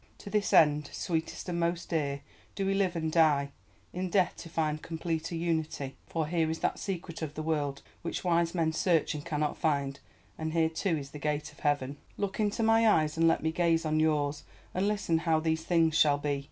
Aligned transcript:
To 0.17 0.31
this 0.31 0.51
end, 0.51 0.89
Sweetest 0.91 1.47
and 1.47 1.59
most 1.59 1.89
dear, 1.89 2.21
do 2.55 2.65
we 2.65 2.73
live 2.73 2.95
and 2.95 3.11
die, 3.11 3.51
in 3.93 4.09
death 4.09 4.33
to 4.37 4.49
find 4.49 4.81
completer 4.81 5.35
unity. 5.35 5.95
For 6.07 6.25
here 6.25 6.49
is 6.49 6.57
that 6.61 6.79
secret 6.79 7.21
of 7.21 7.35
the 7.35 7.43
world 7.43 7.83
which 8.01 8.23
wise 8.23 8.55
men 8.55 8.73
search 8.73 9.13
and 9.13 9.23
cannot 9.23 9.59
find, 9.59 9.99
and 10.39 10.53
here 10.53 10.69
too 10.69 10.97
is 10.97 11.11
the 11.11 11.19
gate 11.19 11.51
of 11.51 11.59
Heaven. 11.59 11.97
Look 12.17 12.39
into 12.39 12.63
my 12.63 12.89
eyes, 12.89 13.15
and 13.15 13.27
let 13.27 13.43
me 13.43 13.51
gaze 13.51 13.85
on 13.85 13.99
yours, 13.99 14.43
and 14.73 14.87
listen 14.87 15.19
how 15.19 15.39
these 15.39 15.63
things 15.63 15.95
shall 15.99 16.17
be. 16.17 16.39